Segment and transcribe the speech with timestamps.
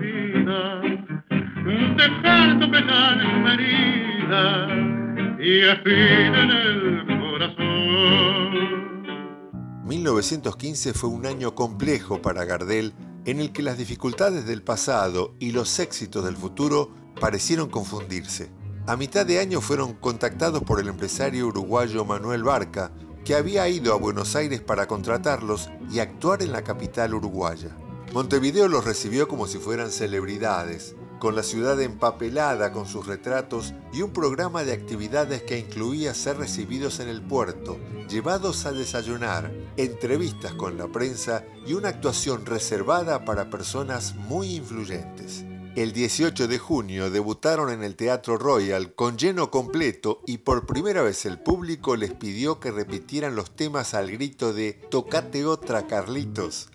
[0.00, 0.80] vida,
[1.96, 4.44] dejar tu en una herida
[5.38, 8.76] y en el corazón.
[9.84, 12.94] 1915 fue un año complejo para Gardel
[13.24, 18.50] en el que las dificultades del pasado y los éxitos del futuro parecieron confundirse.
[18.86, 22.92] A mitad de año fueron contactados por el empresario uruguayo Manuel Barca,
[23.24, 27.76] que había ido a Buenos Aires para contratarlos y actuar en la capital uruguaya.
[28.12, 34.02] Montevideo los recibió como si fueran celebridades, con la ciudad empapelada con sus retratos y
[34.02, 37.78] un programa de actividades que incluía ser recibidos en el puerto,
[38.08, 45.44] llevados a desayunar, entrevistas con la prensa y una actuación reservada para personas muy influyentes.
[45.74, 51.02] El 18 de junio debutaron en el Teatro Royal con lleno completo y por primera
[51.02, 56.70] vez el público les pidió que repitieran los temas al grito de Tocate otra Carlitos.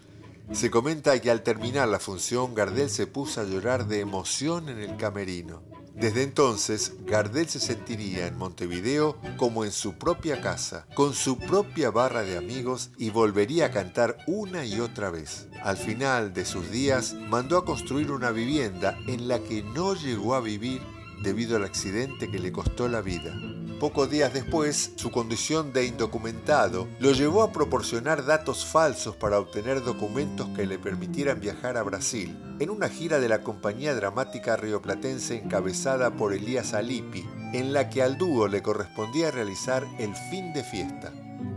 [0.54, 4.80] Se comenta que al terminar la función Gardel se puso a llorar de emoción en
[4.80, 5.64] el camerino.
[5.96, 11.90] Desde entonces, Gardel se sentiría en Montevideo como en su propia casa, con su propia
[11.90, 15.48] barra de amigos y volvería a cantar una y otra vez.
[15.64, 20.36] Al final de sus días, mandó a construir una vivienda en la que no llegó
[20.36, 20.82] a vivir
[21.22, 23.34] debido al accidente que le costó la vida.
[23.82, 29.84] Pocos días después, su condición de indocumentado lo llevó a proporcionar datos falsos para obtener
[29.84, 35.38] documentos que le permitieran viajar a Brasil, en una gira de la compañía dramática rioplatense
[35.38, 40.64] encabezada por Elías Alipi, en la que al dúo le correspondía realizar el fin de
[40.64, 41.12] fiesta.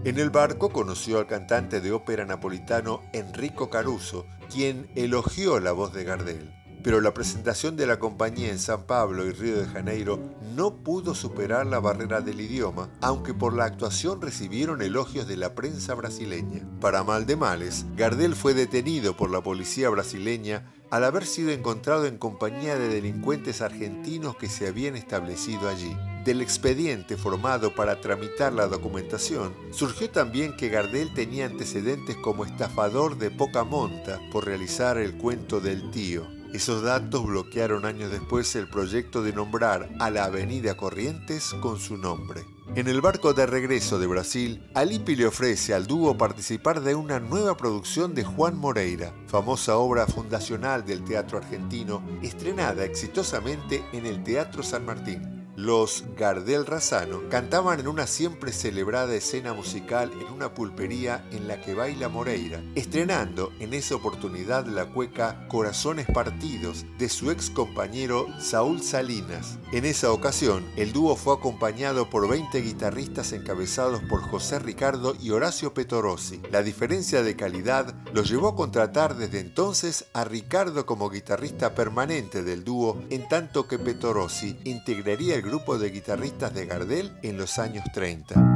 [0.04, 5.92] En el barco conoció al cantante de ópera napolitano Enrico Caruso, quien elogió la voz
[5.92, 10.20] de Gardel pero la presentación de la compañía en San Pablo y Río de Janeiro
[10.54, 15.54] no pudo superar la barrera del idioma, aunque por la actuación recibieron elogios de la
[15.54, 16.68] prensa brasileña.
[16.82, 22.04] Para mal de males, Gardel fue detenido por la policía brasileña al haber sido encontrado
[22.04, 25.96] en compañía de delincuentes argentinos que se habían establecido allí.
[26.26, 33.16] Del expediente formado para tramitar la documentación, surgió también que Gardel tenía antecedentes como estafador
[33.16, 36.33] de poca monta por realizar el cuento del tío.
[36.54, 41.96] Esos datos bloquearon años después el proyecto de nombrar a la avenida Corrientes con su
[41.96, 42.44] nombre.
[42.76, 47.18] En el barco de regreso de Brasil, Alipi le ofrece al dúo participar de una
[47.18, 54.22] nueva producción de Juan Moreira, famosa obra fundacional del teatro argentino, estrenada exitosamente en el
[54.22, 55.33] Teatro San Martín.
[55.56, 61.60] Los Gardel Razano cantaban en una siempre celebrada escena musical en una pulpería en la
[61.60, 68.26] que baila Moreira, estrenando en esa oportunidad la cueca Corazones Partidos de su ex compañero
[68.40, 69.58] Saúl Salinas.
[69.70, 75.30] En esa ocasión, el dúo fue acompañado por 20 guitarristas encabezados por José Ricardo y
[75.30, 76.42] Horacio Petorossi.
[76.50, 82.42] La diferencia de calidad los llevó a contratar desde entonces a Ricardo como guitarrista permanente
[82.42, 87.58] del dúo, en tanto que Petorossi integraría el grupo de guitarristas de Gardel en los
[87.58, 88.53] años 30.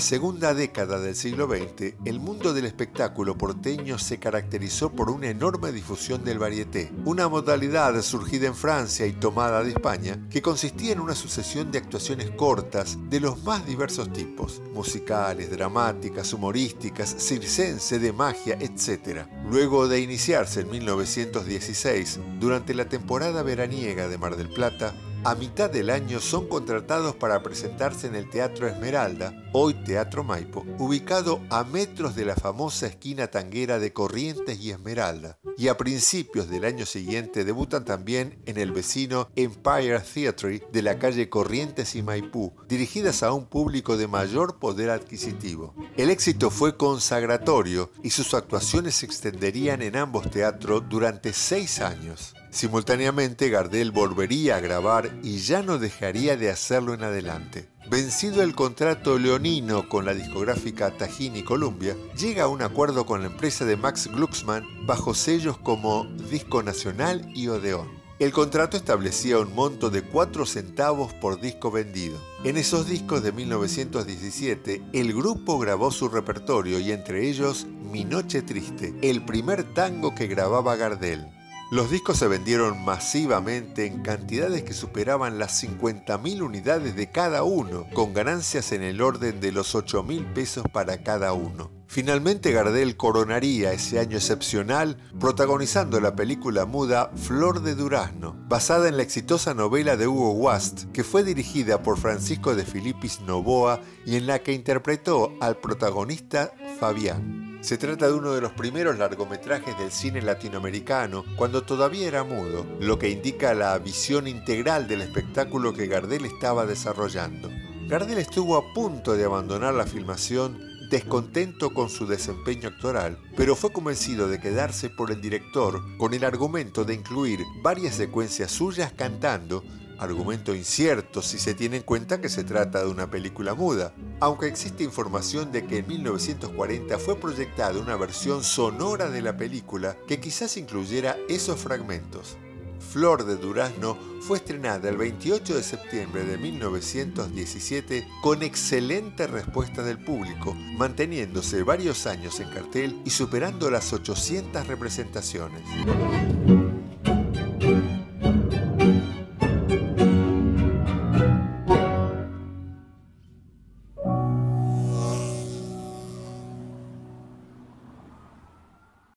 [0.00, 5.72] Segunda década del siglo XX, el mundo del espectáculo porteño se caracterizó por una enorme
[5.72, 11.00] difusión del varieté, una modalidad surgida en Francia y tomada de España, que consistía en
[11.00, 18.12] una sucesión de actuaciones cortas de los más diversos tipos, musicales, dramáticas, humorísticas, circense, de
[18.12, 19.26] magia, etc.
[19.50, 25.68] Luego de iniciarse en 1916, durante la temporada veraniega de Mar del Plata, a mitad
[25.68, 31.64] del año son contratados para presentarse en el Teatro Esmeralda, hoy Teatro Maipo, ubicado a
[31.64, 35.38] metros de la famosa esquina tanguera de Corrientes y Esmeralda.
[35.56, 40.98] Y a principios del año siguiente debutan también en el vecino Empire Theatre de la
[40.98, 45.74] calle Corrientes y Maipú, dirigidas a un público de mayor poder adquisitivo.
[45.96, 52.34] El éxito fue consagratorio y sus actuaciones se extenderían en ambos teatros durante seis años.
[52.50, 57.68] Simultáneamente, Gardel volvería a grabar y ya no dejaría de hacerlo en adelante.
[57.88, 63.28] Vencido el contrato leonino con la discográfica Tajini Columbia, llega a un acuerdo con la
[63.28, 67.88] empresa de Max Glucksmann bajo sellos como Disco Nacional y Odeón.
[68.20, 72.20] El contrato establecía un monto de 4 centavos por disco vendido.
[72.44, 78.42] En esos discos de 1917, el grupo grabó su repertorio y entre ellos Mi Noche
[78.42, 81.26] Triste, el primer tango que grababa Gardel.
[81.70, 87.86] Los discos se vendieron masivamente en cantidades que superaban las 50.000 unidades de cada uno,
[87.94, 91.70] con ganancias en el orden de los 8.000 pesos para cada uno.
[91.86, 98.96] Finalmente Gardel coronaría ese año excepcional protagonizando la película muda Flor de Durazno, basada en
[98.96, 104.16] la exitosa novela de Hugo Wast, que fue dirigida por Francisco de Filipis Novoa y
[104.16, 107.49] en la que interpretó al protagonista Fabián.
[107.60, 112.64] Se trata de uno de los primeros largometrajes del cine latinoamericano cuando todavía era mudo,
[112.80, 117.50] lo que indica la visión integral del espectáculo que Gardel estaba desarrollando.
[117.86, 120.58] Gardel estuvo a punto de abandonar la filmación
[120.90, 126.24] descontento con su desempeño actoral, pero fue convencido de quedarse por el director con el
[126.24, 129.62] argumento de incluir varias secuencias suyas cantando
[130.00, 134.46] argumento incierto si se tiene en cuenta que se trata de una película muda, aunque
[134.46, 140.18] existe información de que en 1940 fue proyectada una versión sonora de la película que
[140.18, 142.38] quizás incluyera esos fragmentos.
[142.80, 150.02] Flor de Durazno fue estrenada el 28 de septiembre de 1917 con excelente respuesta del
[150.02, 155.62] público, manteniéndose varios años en cartel y superando las 800 representaciones.